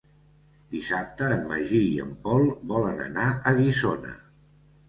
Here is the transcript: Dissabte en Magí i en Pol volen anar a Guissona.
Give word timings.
Dissabte 0.75 1.27
en 1.35 1.43
Magí 1.51 1.83
i 1.89 2.01
en 2.05 2.15
Pol 2.25 2.49
volen 2.75 3.05
anar 3.09 3.29
a 3.29 3.55
Guissona. 3.63 4.19